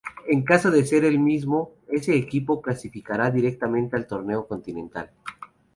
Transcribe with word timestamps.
En 0.27 0.41
caso 0.43 0.71
de 0.71 0.83
ser 0.83 1.05
el 1.05 1.19
mismo, 1.19 1.75
ese 1.87 2.15
equipo 2.17 2.59
clasificará 2.59 3.29
directamente 3.29 3.95
al 3.97 4.07
torneo 4.07 4.47
continental. 4.47 5.11